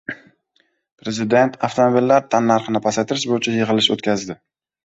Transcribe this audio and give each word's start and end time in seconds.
Prezident 1.01 1.59
avtomobillar 1.69 2.25
tannarxini 2.37 2.83
pasaytirish 2.89 3.27
bo‘yicha 3.35 3.55
yig‘ilish 3.59 3.95
o‘tkazdi 3.99 4.43